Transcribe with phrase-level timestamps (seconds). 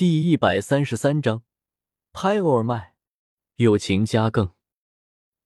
[0.00, 1.42] 第一百三十三章，
[2.10, 2.94] 拍欧尔麦，
[3.56, 4.54] 友情加更。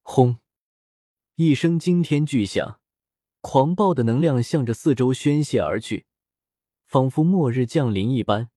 [0.03, 0.38] 轰！
[1.34, 2.79] 一声惊天巨响，
[3.40, 6.06] 狂暴的能量向着四周宣泄而去，
[6.87, 8.48] 仿佛末日降临一般，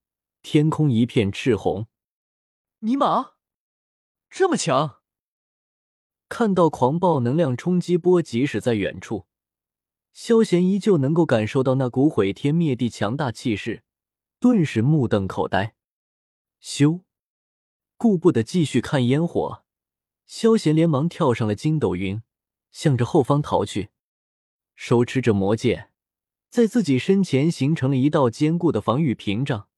[0.43, 1.87] 天空一片赤红。
[2.81, 3.31] 尼玛，
[4.29, 4.99] 这么强！
[6.29, 9.25] 看到狂暴能量冲击波，即使在远处，
[10.13, 13.83] 萧贤依旧能够感受到那股毁天灭地强大气势，
[14.39, 15.73] 顿时目瞪口呆。
[16.61, 17.03] 咻！
[17.95, 19.63] 顾不得继续看烟火，
[20.25, 22.21] 萧贤连忙跳上了筋斗云，
[22.71, 23.89] 向着后方逃去。
[24.75, 25.91] 手持着魔剑，
[26.49, 29.69] 在自己身前形成了一道坚固的防御屏障，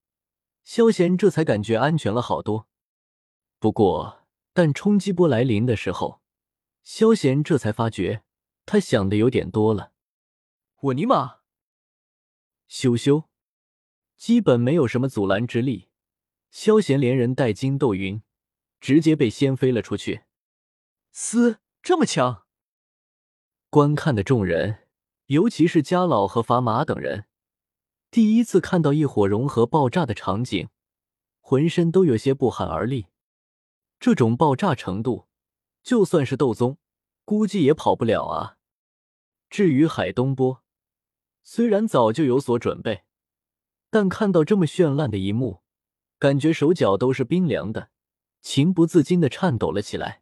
[0.63, 2.67] 萧贤这才感觉安全了好多。
[3.59, 6.21] 不过，但冲击波来临的时候，
[6.83, 8.23] 萧贤这才发觉，
[8.65, 9.93] 他想的有点多了。
[10.81, 11.39] 我尼玛！
[12.69, 13.25] 咻咻，
[14.17, 15.88] 基本没有什么阻拦之力。
[16.51, 18.21] 萧贤连人带筋斗云，
[18.79, 20.23] 直接被掀飞了出去。
[21.11, 22.45] 嘶，这么强！
[23.69, 24.87] 观看的众人，
[25.27, 27.25] 尤其是家老和法马等人，
[28.09, 30.69] 第一次看到一火融合爆炸的场景，
[31.39, 33.07] 浑身都有些不寒而栗。
[33.99, 35.27] 这种爆炸程度，
[35.83, 36.77] 就算是斗宗，
[37.25, 38.57] 估计也跑不了啊。
[39.49, 40.63] 至于海东波，
[41.43, 43.03] 虽然早就有所准备，
[43.91, 45.61] 但看到这么绚烂的一幕。
[46.19, 47.89] 感觉手脚都是冰凉的，
[48.41, 50.21] 情不自禁的颤抖了起来。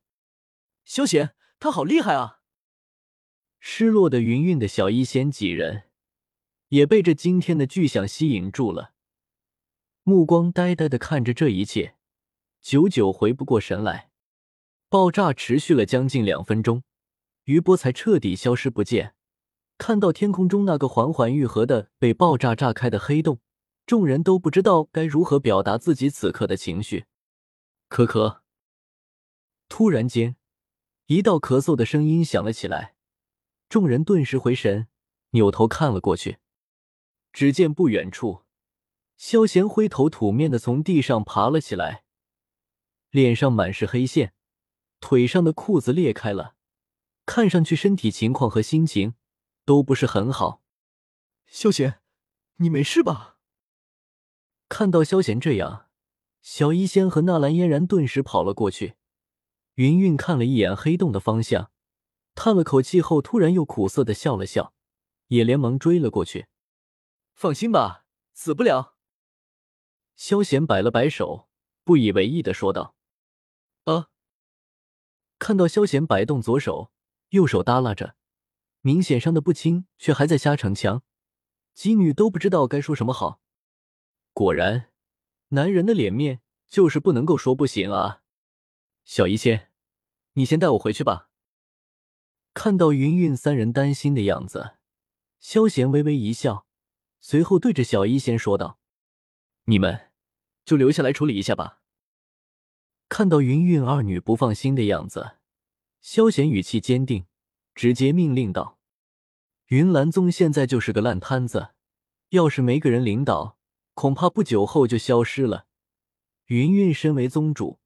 [0.85, 2.39] 萧贤，他好厉害啊！
[3.59, 5.85] 失落的云韵的小医仙几人
[6.67, 8.93] 也被这惊天的巨响吸引住了，
[10.03, 11.95] 目光呆呆的看着这一切，
[12.61, 14.11] 久久回不过神来。
[14.89, 16.83] 爆炸持续了将近两分钟，
[17.45, 19.15] 余波才彻底消失不见。
[19.79, 23.39] 看到天空中那个缓缓愈合的被爆炸炸开的黑洞。
[23.87, 27.05] 众人都不知道该如何表达自己此刻的情绪。
[27.89, 28.41] 咳咳。
[29.69, 30.35] 突然间，
[31.05, 32.95] 一道咳嗽的声音响了起来，
[33.69, 34.89] 众人顿时回神，
[35.29, 36.39] 扭头看了过去。
[37.31, 38.43] 只见不远处，
[39.15, 42.03] 萧贤灰头土面的从地上爬了起来，
[43.09, 44.33] 脸上满是黑线，
[44.99, 46.55] 腿上的裤子裂开了，
[47.25, 49.15] 看上去身体情况和心情
[49.63, 50.61] 都不是很好。
[51.45, 52.01] 萧贤，
[52.57, 53.36] 你没事吧？
[54.69, 55.87] 看到萧贤这样，
[56.41, 58.95] 小医仙和纳兰嫣然顿时跑了过去。
[59.75, 61.71] 云云看了一眼黑洞的方向，
[62.35, 64.73] 叹了口气后，突然又苦涩的笑了笑，
[65.27, 66.47] 也连忙追了过去。
[67.33, 68.95] 放心吧，死不了。
[70.15, 71.47] 萧贤摆了摆手，
[71.83, 72.95] 不以为意的说道
[73.85, 74.09] ：“啊！”
[75.37, 76.91] 看到萧贤摆动左手，
[77.29, 78.15] 右手耷拉着，
[78.81, 81.03] 明显伤的不轻，却还在瞎逞强，
[81.75, 83.41] 几女都不知道该说什么好。
[84.37, 84.91] 果然，
[85.47, 88.21] 男人的脸面就是不能够说不行啊！
[89.03, 89.71] 小医仙，
[90.33, 91.31] 你先带我回去吧。
[92.53, 94.75] 看到云云三人担心的样子，
[95.39, 96.67] 萧贤微微一笑，
[97.19, 98.77] 随后对着小医仙说道
[99.65, 100.11] ：“你们
[100.63, 101.81] 就留下来处理一下吧。”
[103.09, 105.37] 看到云云二女不放心的样子，
[105.99, 107.25] 萧贤语气坚定，
[107.73, 108.77] 直接命令道
[109.69, 111.69] ：“云岚宗现在就是个烂摊子，
[112.29, 113.56] 要是没个人领导。”
[113.97, 115.65] 恐怕不久后就消失了。
[116.45, 117.79] 云云身为宗主，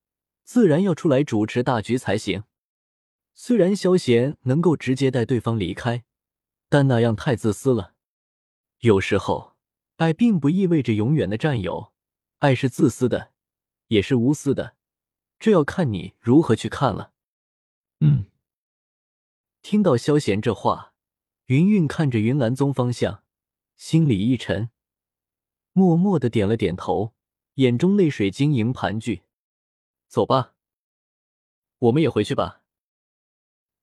[0.43, 2.43] 自然要出来主持大局才行。
[3.33, 6.03] 虽然萧贤能够直接带对方离开，
[6.67, 7.93] 但那样太自私了。
[8.79, 9.55] 有时候，
[9.95, 11.93] 爱并不意味着永远的占有，
[12.39, 13.31] 爱是自私的，
[13.87, 14.75] 也是无私的，
[15.39, 17.13] 这要看你如何去看了。
[18.01, 18.25] 嗯。
[19.61, 20.93] 听到萧贤这话，
[21.45, 23.23] 云云看着云岚宗方向，
[23.77, 24.71] 心里一沉。
[25.73, 27.13] 默默的点了点头，
[27.55, 29.23] 眼中泪水晶莹盘踞。
[30.07, 30.55] 走吧，
[31.79, 32.63] 我们也回去吧。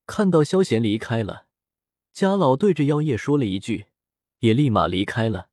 [0.05, 1.47] 看到萧贤离开了，
[2.13, 3.87] 家老对着妖夜说了一句，
[4.39, 5.49] 也立马离开了。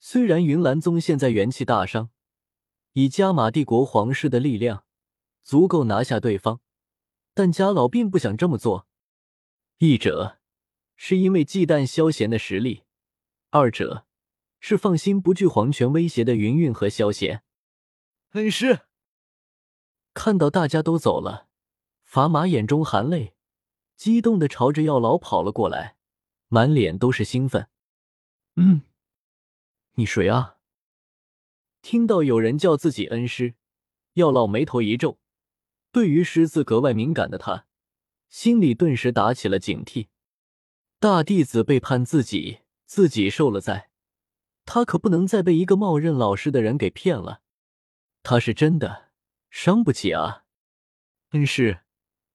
[0.00, 2.10] 虽然云岚宗现在元气大伤，
[2.94, 4.84] 以加玛帝国皇室的力量
[5.42, 6.60] 足够拿下对方，
[7.34, 8.86] 但家老并不想这么做。
[9.78, 10.38] 一者
[10.96, 12.84] 是因为忌惮萧贤的实力，
[13.50, 14.06] 二者。
[14.64, 17.42] 是放心不惧皇权威胁的云云和萧贤。
[18.30, 18.82] 恩师
[20.14, 21.48] 看到大家都走了，
[22.04, 23.34] 法马眼中含泪，
[23.96, 25.96] 激动的朝着药老跑了过来，
[26.46, 27.68] 满脸都是兴奋。
[28.54, 28.82] 嗯，
[29.94, 30.58] 你谁啊？
[31.82, 33.56] 听到有人叫自己恩师，
[34.12, 35.18] 药老眉头一皱。
[35.90, 37.66] 对于师字格外敏感的他，
[38.28, 40.06] 心里顿时打起了警惕。
[41.00, 43.90] 大弟子背叛自己，自己受了灾。
[44.64, 47.42] 他可不能再被一个冒认老师的人给骗了。
[48.22, 49.10] 他是真的
[49.50, 50.44] 伤不起啊。
[51.30, 51.80] 恩师，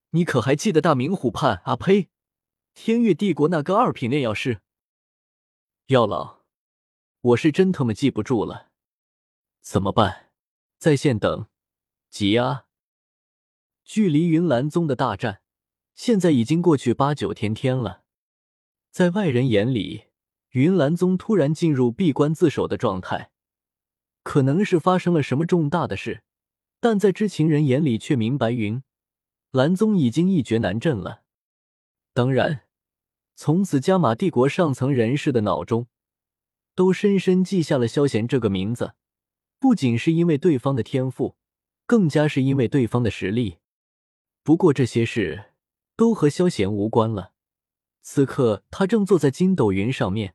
[0.09, 2.09] 你可还记得大明湖畔啊呸，
[2.73, 4.61] 天月帝国那个二品炼药师？
[5.87, 6.41] 药老，
[7.21, 8.71] 我是真他妈记不住了，
[9.61, 10.31] 怎么办？
[10.77, 11.47] 在线等，
[12.09, 12.65] 急啊！
[13.83, 15.41] 距离云岚宗的大战，
[15.95, 18.03] 现在已经过去八九天天了。
[18.91, 20.06] 在外人眼里，
[20.57, 23.29] 云岚宗突然进入闭关自守的状态，
[24.23, 26.23] 可能是发生了什么重大的事；
[26.79, 28.81] 但在知情人眼里，却明白云
[29.51, 31.21] 岚宗已经一蹶难振了。
[32.11, 32.61] 当然，
[33.35, 35.85] 从此加玛帝国上层人士的脑中，
[36.73, 38.95] 都深深记下了萧贤这个名字，
[39.59, 41.35] 不仅是因为对方的天赋，
[41.85, 43.59] 更加是因为对方的实力。
[44.41, 45.51] 不过这些事
[45.95, 47.33] 都和萧贤无关了。
[48.01, 50.33] 此刻他正坐在筋斗云上面，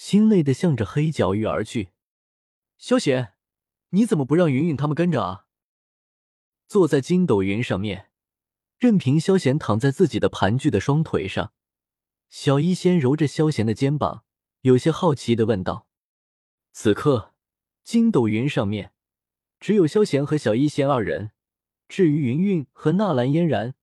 [0.00, 1.90] 心累的向着黑角域而去。
[2.78, 3.34] 萧贤，
[3.90, 5.44] 你怎么不让云云他们跟着啊？
[6.66, 8.10] 坐在筋斗云上面，
[8.78, 11.52] 任凭萧贤躺在自己的盘踞的双腿上，
[12.30, 14.24] 小医仙揉着萧贤的肩膀，
[14.62, 15.86] 有些好奇的问道。
[16.72, 17.34] 此刻
[17.84, 18.94] 筋斗云上面
[19.58, 21.32] 只有萧贤和小医仙二人。
[21.88, 23.74] 至于云云和纳兰嫣然，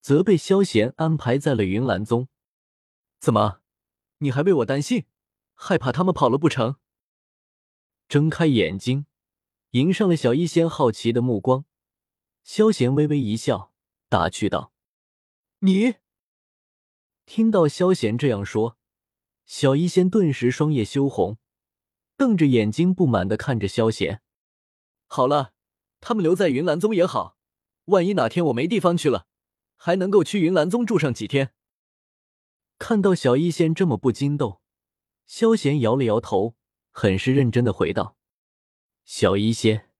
[0.00, 2.26] 则被萧贤安排在了云岚宗。
[3.20, 3.60] 怎么，
[4.18, 5.04] 你还为我担心，
[5.64, 6.74] 害怕他们跑了不成？
[8.08, 9.06] 睁开眼睛，
[9.70, 11.64] 迎上了小医仙好奇的目光。
[12.42, 13.72] 萧贤微微一笑，
[14.08, 14.72] 打趣道
[15.62, 15.94] ：“你。”
[17.26, 18.76] 听到萧贤这样说，
[19.46, 21.38] 小医仙顿时双眼羞红，
[22.16, 24.20] 瞪着眼睛不满的看着萧贤。
[25.06, 25.52] 好了，
[26.00, 27.36] 他们留在云岚宗也好。
[27.84, 29.28] 万一哪天我没地方去了，
[29.76, 31.54] 还能够去云岚宗住上几天。
[32.80, 34.60] 看到小医仙这么不经动，
[35.26, 36.56] 萧贤摇了摇头，
[36.90, 38.16] 很是认真的回道
[39.04, 39.90] ：“小医仙，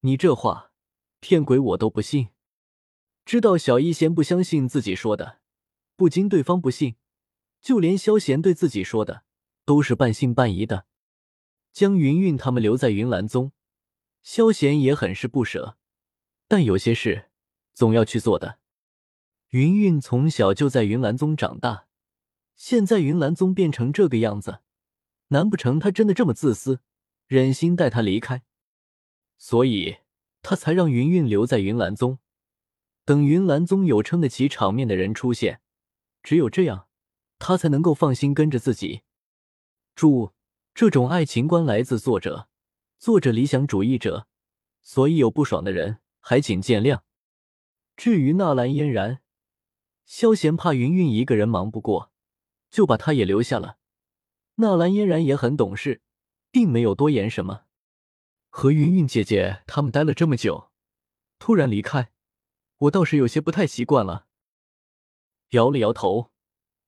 [0.00, 0.72] 你这话
[1.20, 2.28] 骗鬼我都不信。”
[3.24, 5.40] 知道小医仙不相信自己说的，
[5.96, 6.96] 不经对方不信，
[7.60, 9.24] 就连萧贤对自己说的
[9.64, 10.86] 都是半信半疑的。
[11.72, 13.52] 将云韵他们留在云岚宗，
[14.22, 15.78] 萧贤也很是不舍。
[16.46, 17.30] 但有些事
[17.72, 18.58] 总要去做的。
[19.48, 21.86] 云韵从小就在云岚宗长大，
[22.56, 24.60] 现在云岚宗变成这个样子，
[25.28, 26.80] 难不成他真的这么自私，
[27.26, 28.42] 忍心带他离开？
[29.36, 29.98] 所以
[30.42, 32.18] 他才让云韵留在云岚宗，
[33.04, 35.60] 等云岚宗有撑得起场面的人出现，
[36.22, 36.86] 只有这样，
[37.38, 39.02] 他才能够放心跟着自己。
[39.94, 40.32] 注：
[40.74, 42.48] 这种爱情观来自作者，
[42.98, 44.26] 作者理想主义者，
[44.80, 45.98] 所以有不爽的人。
[46.26, 47.02] 还请见谅。
[47.98, 49.20] 至于纳兰嫣然，
[50.06, 52.13] 萧贤怕云云一个人忙不过，
[52.74, 53.78] 就把她也留下了。
[54.56, 56.02] 纳兰嫣然也很懂事，
[56.50, 57.66] 并没有多言什么。
[58.50, 60.72] 和云云姐姐他们待了这么久，
[61.38, 62.10] 突然离开，
[62.78, 64.26] 我倒是有些不太习惯了。
[65.50, 66.32] 摇了摇头，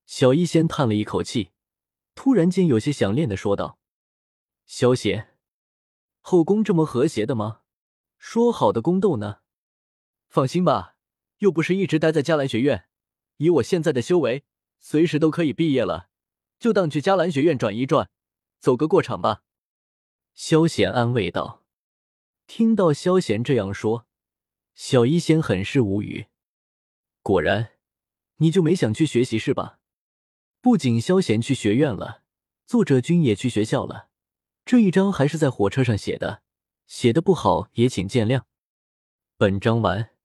[0.06, 1.52] 小医仙叹了一口气，
[2.16, 3.78] 突然间有些想念的说道
[4.66, 5.38] ：“萧贤，
[6.20, 7.60] 后宫这么和谐的吗？”
[8.18, 9.38] 说好的宫斗呢？
[10.28, 10.96] 放心吧，
[11.38, 12.88] 又不是一直待在迦兰学院。
[13.36, 14.44] 以我现在的修为，
[14.78, 16.08] 随时都可以毕业了，
[16.58, 18.10] 就当去迦兰学院转一转，
[18.58, 19.42] 走个过场吧。
[20.34, 21.64] 萧贤安慰道。
[22.46, 24.06] 听到萧贤这样说，
[24.74, 26.26] 小医仙很是无语。
[27.22, 27.72] 果然，
[28.36, 29.80] 你就没想去学习是吧？
[30.60, 32.22] 不仅萧贤去学院了，
[32.66, 34.08] 作者君也去学校了。
[34.64, 36.42] 这一章还是在火车上写的。
[36.86, 38.42] 写的不好也请见谅。
[39.36, 40.15] 本章完。